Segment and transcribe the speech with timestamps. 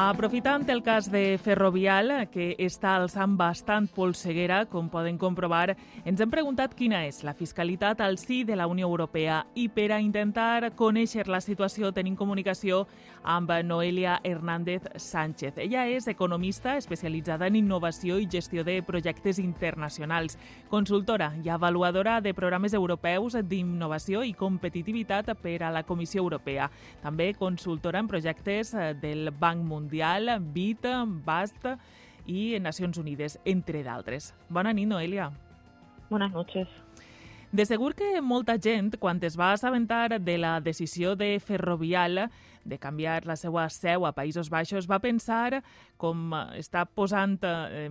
[0.00, 5.72] Aprofitant el cas de Ferrovial, que està alçant bastant polseguera, com poden comprovar,
[6.06, 9.88] ens hem preguntat quina és la fiscalitat al sí de la Unió Europea i per
[9.90, 12.84] a intentar conèixer la situació tenim comunicació
[13.24, 15.58] amb Noelia Hernández Sánchez.
[15.58, 20.38] Ella és economista especialitzada en innovació i gestió de projectes internacionals,
[20.70, 26.70] consultora i avaluadora de programes europeus d'innovació i competitivitat per a la Comissió Europea.
[27.02, 30.84] També consultora en projectes del Banc Mundial Mundial, BIT,
[31.24, 31.64] BAST
[32.28, 34.34] i Nacions Unides, entre d'altres.
[34.52, 35.30] Bona nit, Noelia.
[36.10, 36.68] Buenas noches.
[37.52, 42.28] De segur que molta gent, quan es va assabentar de la decisió de Ferrovial
[42.64, 45.62] de canviar la seva seu a Països Baixos, va pensar,
[45.96, 47.88] com està posant eh,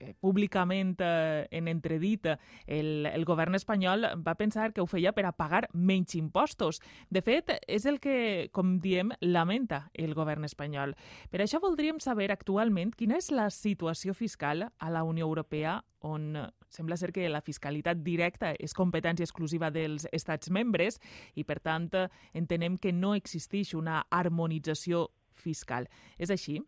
[0.00, 2.28] eh, públicament eh, en entredit
[2.66, 6.80] el, el govern espanyol va pensar que ho feia per a pagar menys impostos.
[7.10, 10.96] De fet, és el que, com diem, lamenta el govern espanyol.
[11.30, 16.36] Per això voldríem saber actualment quina és la situació fiscal a la Unió Europea on
[16.70, 21.00] sembla ser que la fiscalitat directa és competència exclusiva dels estats membres
[21.34, 21.88] i, per tant,
[22.36, 25.86] entenem que no existeix una harmonització fiscal.
[26.18, 26.60] És així?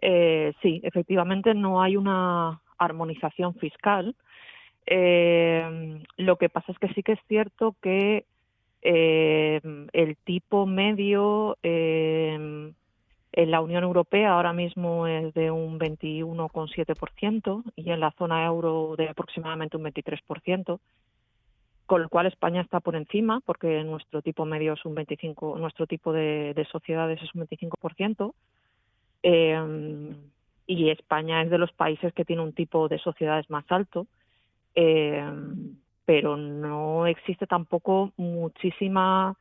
[0.00, 4.14] Eh, sí, efectivamente no hay una armonización fiscal.
[4.86, 8.26] Eh, lo que pasa es que sí que es cierto que
[8.82, 9.60] eh,
[9.92, 12.72] el tipo medio eh,
[13.36, 18.94] en la Unión Europea ahora mismo es de un 21,7% y en la zona euro
[18.96, 20.78] de aproximadamente un 23%,
[21.86, 25.86] con lo cual España está por encima porque nuestro tipo medio es un 25, nuestro
[25.86, 28.34] tipo de, de sociedades es un 25%.
[29.26, 30.14] Eh,
[30.66, 34.06] y España es de los países que tiene un tipo de sociedades más alto,
[34.74, 35.24] eh,
[36.04, 39.34] pero no existe tampoco muchísima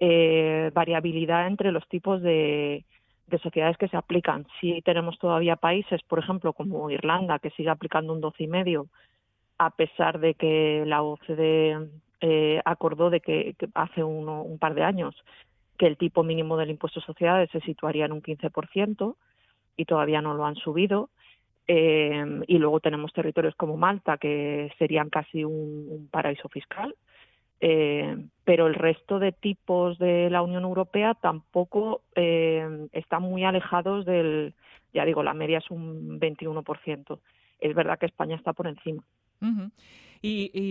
[0.00, 2.84] eh, variabilidad entre los tipos de,
[3.26, 4.46] de sociedades que se aplican.
[4.60, 8.88] Sí tenemos todavía países, por ejemplo, como Irlanda, que sigue aplicando un 12,5,
[9.58, 11.86] a pesar de que la OCDE
[12.22, 15.14] eh, acordó de que, que hace uno, un par de años
[15.78, 19.16] que el tipo mínimo del impuesto de sociedades se situaría en un 15%
[19.76, 21.10] y todavía no lo han subido.
[21.68, 26.94] Eh, y luego tenemos territorios como Malta, que serían casi un, paraíso fiscal.
[27.60, 34.04] Eh, pero el resto de tipos de la Unión Europea tampoco eh, están muy alejados
[34.04, 34.54] del,
[34.92, 37.18] ya digo, la media es un 21%.
[37.60, 39.02] Es verdad que España está por encima.
[39.40, 39.70] Uh.
[40.22, 40.64] I, I,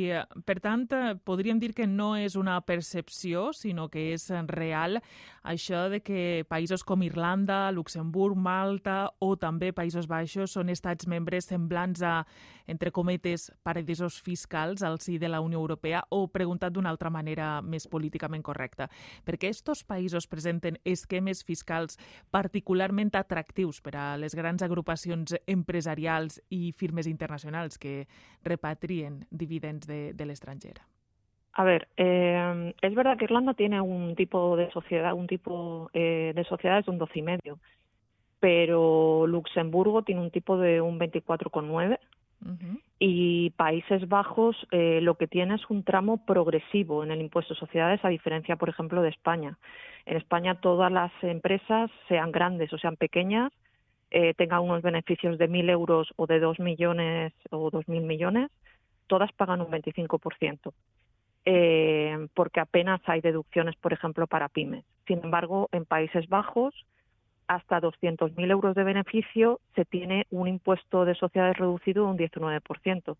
[0.45, 0.87] per tant,
[1.23, 4.99] podríem dir que no és una percepció, sinó que és real
[5.47, 11.47] això de que països com Irlanda, Luxemburg, Malta o també Països Baixos són estats membres
[11.47, 12.25] semblants a,
[12.67, 17.61] entre cometes, paradisos fiscals al si de la Unió Europea o, preguntat d'una altra manera
[17.63, 18.89] més políticament correcta,
[19.23, 21.95] perquè estos països presenten esquemes fiscals
[22.29, 28.03] particularment atractius per a les grans agrupacions empresarials i firmes internacionals que
[28.43, 30.81] repatrien dividends de, del extranjero?
[31.53, 36.31] A ver, eh, es verdad que Irlanda tiene un tipo de sociedad, un tipo eh,
[36.35, 37.59] de sociedades de un 12 y medio,
[38.39, 41.97] pero Luxemburgo tiene un tipo de un 24,9
[42.45, 42.79] uh -huh.
[42.99, 47.59] y Países Bajos eh, lo que tiene es un tramo progresivo en el impuesto de
[47.59, 49.57] sociedades, a diferencia, por ejemplo, de España.
[50.05, 53.51] En España todas las empresas, sean grandes o sean pequeñas,
[54.11, 58.51] eh, tengan unos beneficios de 1.000 euros o de 2 millones o 2.000 millones,
[59.07, 60.73] todas pagan un 25%,
[61.45, 64.85] eh, porque apenas hay deducciones, por ejemplo, para pymes.
[65.07, 66.75] Sin embargo, en Países Bajos,
[67.47, 73.15] hasta 200.000 euros de beneficio se tiene un impuesto de sociedades reducido de un 19%.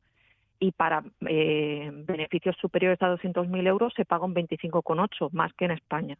[0.59, 5.71] Y para eh, beneficios superiores a 200.000 euros se paga un 25,8, más que en
[5.71, 6.17] España.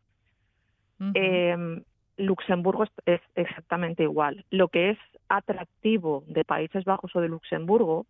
[1.00, 1.12] Uh -huh.
[1.16, 1.84] eh,
[2.18, 4.44] Luxemburgo es, es, exactamente igual.
[4.50, 4.98] Lo que es
[5.30, 8.06] atractivo de Países Bajos o de Luxemburgo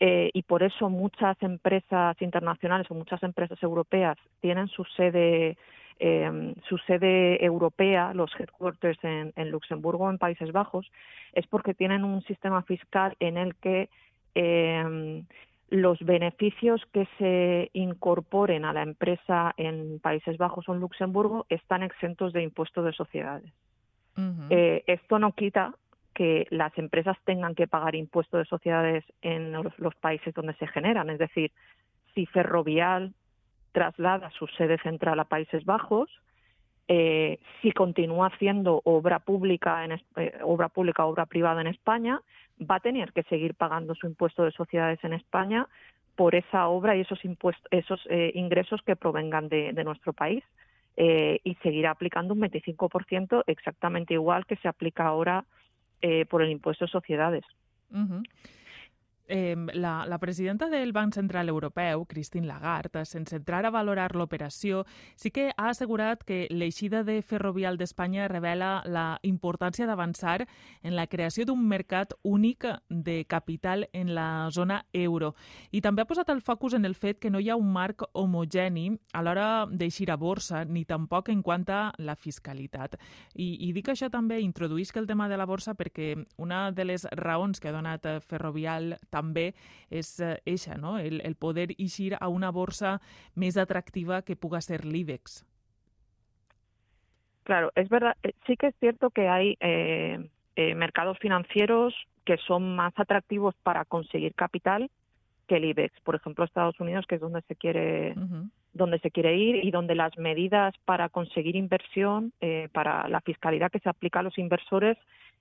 [0.00, 5.56] eh, y por eso muchas empresas internacionales o muchas empresas europeas tienen su sede
[6.00, 10.90] eh, su sede europea, los headquarters en, en, Luxemburgo o en Países Bajos,
[11.32, 13.88] es porque tienen un sistema fiscal en el que
[14.34, 15.22] eh,
[15.70, 21.82] los beneficios que se incorporen a la empresa en Países Bajos o en Luxemburgo están
[21.82, 23.50] exentos de impuestos de sociedades.
[24.16, 24.46] Uh -huh.
[24.50, 25.74] eh, esto no quita
[26.14, 31.10] que las empresas tengan que pagar impuestos de sociedades en los, países donde se generan.
[31.10, 31.50] Es decir,
[32.14, 33.12] si Ferrovial
[33.72, 36.08] traslada su sede central a Países Bajos,
[36.86, 42.20] eh, si continúa haciendo obra pública, en, eh, obra pública, obra privada en España,
[42.60, 45.66] va a tener que seguir pagando su impuesto de sociedades en España
[46.14, 50.44] por esa obra y esos impuestos, esos eh, ingresos que provengan de, nuestro país.
[50.96, 55.44] Y seguirá aplicando un 25% exactamente igual que se aplica ahora
[56.02, 57.44] eh, por el impuesto de sociedades.
[59.26, 64.82] Eh, la, la presidenta del Banc Central Europeu, Christine Lagarde, sense entrar a valorar l'operació,
[65.16, 70.44] sí que ha assegurat que l'eixida de Ferrovial d'Espanya revela la importància d'avançar
[70.82, 75.32] en la creació d'un mercat únic de capital en la zona euro.
[75.72, 78.04] I també ha posat el focus en el fet que no hi ha un marc
[78.12, 82.98] homogeni a l'hora d'eixir a borsa, ni tampoc en quant a la fiscalitat.
[83.34, 87.08] I, I dic això també, introduïsc el tema de la borsa perquè una de les
[87.16, 89.52] raons que ha donat Ferrovial també
[89.90, 90.98] és eixa, no?
[90.98, 92.98] el, el poder eixir a una borsa
[93.38, 95.44] més atractiva que puga ser l'IBEX.
[97.44, 100.18] Claro, es verdad, eh, sí que es cierto que hay eh,
[100.56, 101.94] eh, mercados financieros
[102.24, 104.90] que son más atractivos para conseguir capital
[105.46, 108.50] que el IBEX, por ejemplo Estados Unidos, que es donde se quiere uh -huh.
[108.72, 113.70] donde se quiere ir y donde las medidas para conseguir inversión, eh, para la fiscalidad
[113.70, 114.96] que se aplica a los inversores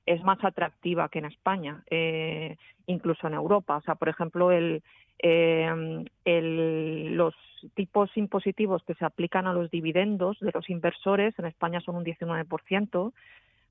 [0.06, 2.58] es más atractiva que en España, eh,
[2.88, 3.78] incluso en Europa.
[3.78, 4.84] O sea, por ejemplo, el,
[5.20, 7.34] eh, el, los
[7.76, 12.04] tipos impositivos que se aplican a los dividendos de los inversores en España son un
[12.04, 13.14] 19%,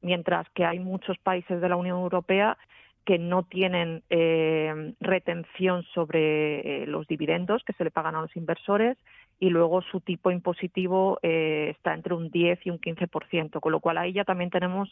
[0.01, 2.57] mientras que hay muchos países de la Unión Europea
[3.05, 8.37] que no tienen eh, retención sobre eh, los dividendos que se le pagan a los
[8.37, 8.97] inversores
[9.41, 13.81] y luego su tipo impositivo eh, está entre un 10 y un 15%, con lo
[13.81, 14.89] cual ahí ya también tenemos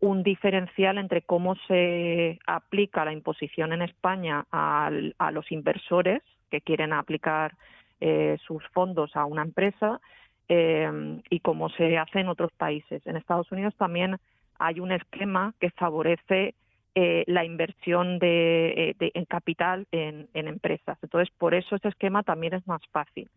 [0.00, 6.60] un diferencial entre cómo se aplica la imposición en España a, a los inversores que
[6.60, 7.54] quieren aplicar
[8.00, 10.00] eh, sus fondos a una empresa
[10.48, 13.06] eh, y cómo se hace en otros países.
[13.06, 14.18] En Estados Unidos también
[14.58, 16.54] hay un esquema que favorece
[16.94, 20.98] eh, la inversión de, eh, en capital en, en empresas.
[21.02, 23.28] Entonces, por eso ese esquema también es más fácil.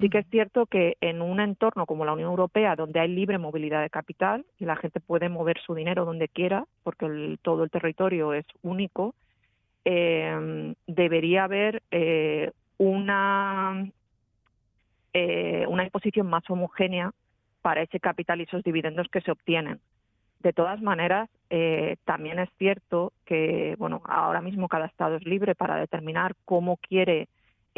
[0.00, 3.38] Sí que es cierto que en un entorno como la Unión Europea, donde hay libre
[3.38, 7.64] movilidad de capital y la gente puede mover su dinero donde quiera, porque el, todo
[7.64, 9.14] el territorio es único,
[9.86, 13.90] eh, debería haber eh, una,
[15.14, 17.12] eh, una imposición más homogénea
[17.62, 19.80] para ese capital y esos dividendos que se obtienen.
[20.40, 25.54] De todas maneras, eh, también es cierto que, bueno, ahora mismo cada estado es libre
[25.54, 27.28] para determinar cómo quiere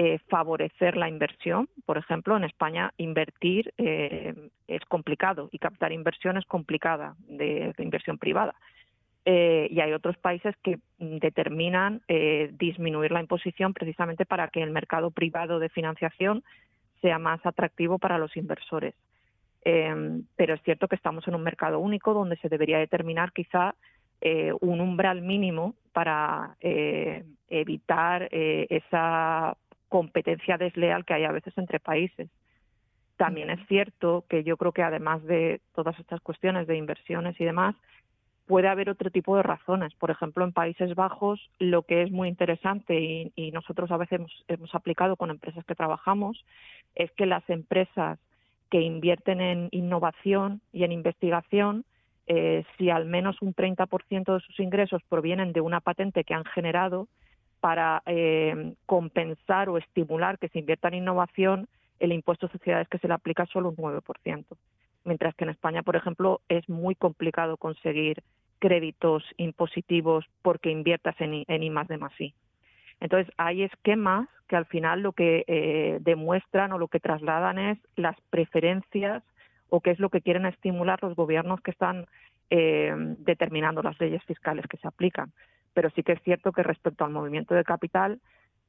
[0.01, 1.69] eh, favorecer la inversión.
[1.85, 4.33] Por ejemplo, en España invertir eh,
[4.69, 8.55] es complicado y captar inversión es complicada de, inversión privada.
[9.25, 12.01] Eh, y hay otros países que determinan
[12.53, 16.45] disminuir la imposición precisamente para que el mercado privado de financiación
[17.03, 18.95] sea más atractivo para los inversores.
[19.65, 23.75] Pero es cierto que estamos en un mercado único donde se debería determinar quizá
[24.61, 29.57] un umbral mínimo para evitar esa
[29.89, 32.29] competencia desleal que hay a veces entre países.
[33.17, 37.45] También es cierto que yo creo que además de todas estas cuestiones de inversiones y
[37.45, 37.75] demás,
[38.49, 39.93] puede haber otro tipo de razones.
[39.95, 44.45] Por ejemplo, en Países Bajos, lo que es muy interesante y, nosotros a veces hemos,
[44.49, 46.45] hemos, aplicado con empresas que trabajamos
[46.95, 48.19] es que las empresas
[48.71, 51.85] que invierten en innovación y en investigación,
[52.27, 56.45] eh, si al menos un 30% de sus ingresos provienen de una patente que han
[56.45, 57.09] generado,
[57.61, 61.69] para eh, compensar o estimular que se invierta en innovación,
[61.99, 64.45] el impuesto de sociedades que se le aplica es solo un 9%.
[65.05, 68.23] Mientras que en España, por ejemplo, es muy complicado conseguir
[68.59, 72.35] créditos impositivos porque inviertas en, en I más de más I.
[73.01, 77.79] Entonces, hay esquemas que al final lo que eh, demuestran o lo que trasladan es
[77.97, 79.23] las preferencias
[79.69, 82.07] o qué es lo que quieren estimular los gobiernos que están
[82.51, 85.33] eh, determinando las leyes fiscales que se aplican
[85.79, 88.21] pero sí que es cierto que respecto al movimiento de capital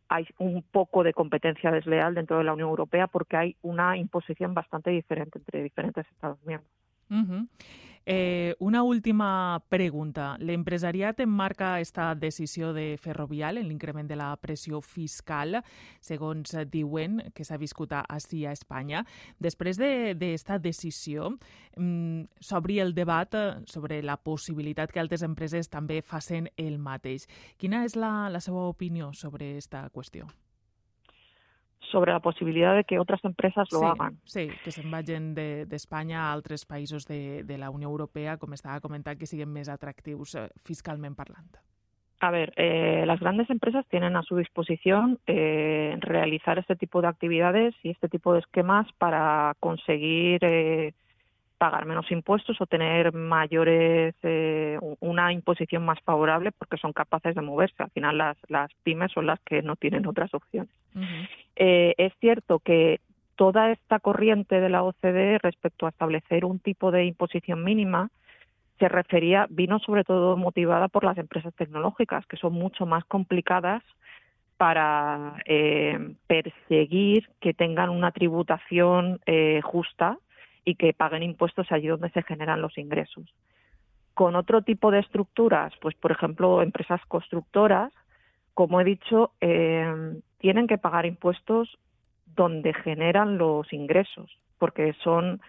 [0.09, 4.53] hay un poco de competencia desleal dentro de la Unión Europea porque hay una imposición
[4.53, 6.71] bastante diferente entre diferentes Estados miembros.
[7.09, 7.47] Uh -huh.
[8.11, 10.35] Eh, una última pregunta.
[10.39, 15.59] L'empresariat enmarca esta decisió de Ferrovial en l'increment de la pressió fiscal,
[16.01, 19.05] segons diuen que s'ha viscut així a Espanya.
[19.37, 21.37] Després d'esta de, decisió,
[21.77, 23.29] mm, s'obri el debat
[23.67, 27.27] sobre la possibilitat que altres empreses també facin el mateix.
[27.57, 30.25] Quina és la, la seva opinió sobre aquesta qüestió?
[31.91, 34.19] Sobre la posibilidad de que otras empresas lo sí, hagan.
[34.25, 38.53] Sí, que se'n vagin d'Espanya de, a altres països de, de la Unió Europea, com
[38.53, 41.59] estava comentant, que siguin més atractius eh, fiscalment parlant.
[42.21, 47.07] A ver, eh, las grandes empresas tienen a su disposición eh, realizar este tipo de
[47.07, 50.93] actividades y este tipo de esquemas para conseguir eh,
[51.59, 57.41] pagar menos impuestos o tener mayores, eh, una imposición más favorable porque son capaces de
[57.41, 57.83] moverse.
[57.83, 60.73] Al final las, las pymes son las que no tienen otras opciones.
[61.57, 63.01] eh, es cierto que
[63.35, 68.09] toda esta corriente de la OCDE respecto a establecer un tipo de imposición mínima
[68.79, 73.83] se refería, vino sobre todo motivada por las empresas tecnológicas, que son mucho más complicadas
[74.55, 80.17] para eh, perseguir que tengan una tributación eh, justa
[80.65, 83.25] y que paguen impuestos allí donde se generan los ingresos.
[84.13, 87.93] Con otro tipo de estructuras, pues por ejemplo empresas constructoras,
[88.53, 91.77] como he dicho, eh, tienen que pagar impuestos
[92.35, 95.41] donde generan los ingresos, porque son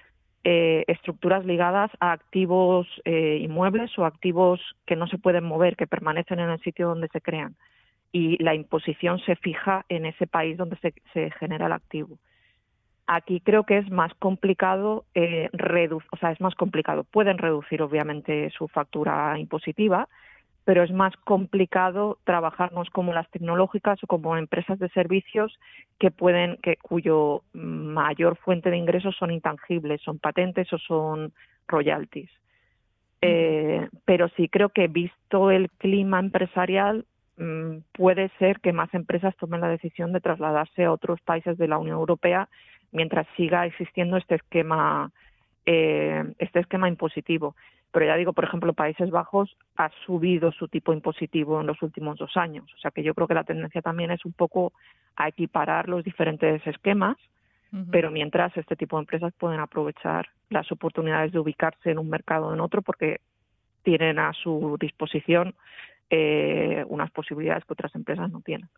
[0.43, 5.87] eh, estructuras ligadas a activos eh, inmuebles o activos que no se pueden mover, que
[5.87, 7.57] permanecen en el sitio donde se crean.
[8.12, 12.19] Y la imposición se fija en ese país donde se, se genera el activo.
[13.12, 17.02] Aquí creo que es más complicado eh, reducir, o sea, es más complicado.
[17.02, 20.09] Pueden reducir obviamente su factura impositiva,
[20.64, 25.59] pero es más complicado trabajarnos como las tecnológicas o como empresas de servicios
[25.99, 31.33] que pueden, que cuyo mayor fuente de ingresos son intangibles, son patentes o son
[31.67, 32.31] royalties.
[33.23, 37.07] Eh, pero sí creo que visto el clima empresarial
[37.38, 41.67] mm, puede ser que más empresas tomen la decisión de trasladarse a otros países de
[41.67, 42.49] la Unión Europea
[42.92, 45.11] mientras siga existiendo este esquema
[45.66, 47.54] eh, este esquema impositivo.
[47.92, 52.18] Pero ya digo, por ejemplo, Países Bajos ha subido su tipo impositivo en los últimos
[52.18, 52.73] dos años.
[52.76, 54.73] O sea que yo creo que la tendencia también es un poco
[55.16, 57.16] a equiparar los diferentes esquemas,
[57.73, 57.87] uh -huh.
[57.90, 62.47] pero mientras este tipo de empresas pueden aprovechar las oportunidades de ubicarse en un mercado
[62.49, 63.20] o en otro porque
[63.82, 65.54] tienen a su disposición
[66.11, 68.68] eh, unas possibilitats que otras empreses no tienen.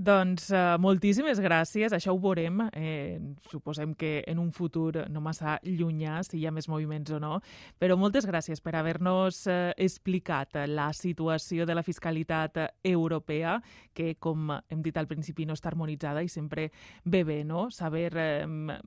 [0.00, 2.62] Doncs uh, moltíssimes gràcies, això ho veurem.
[2.72, 3.18] Eh,
[3.50, 7.34] suposem que en un futur no massa llunyà, si hi ha més moviments o no,
[7.76, 13.58] però moltes gràcies per haver-nos eh, explicat la situació de la fiscalitat europea,
[13.92, 16.70] que, com hem dit al principi, no està harmonitzada i sempre
[17.04, 17.68] ve bé no?
[17.68, 18.80] saber eh,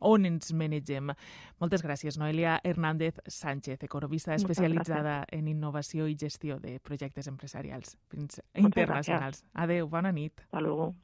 [0.00, 1.12] on ens manegem.
[1.60, 7.96] Moltes gràcies, Noelia Hernández Sánchez, economista especialitzada en innovació i gestió de projectes empresarials
[8.54, 9.44] internacionals.
[9.54, 10.40] Adeu, bona nit.
[10.40, 10.94] Hasta luego.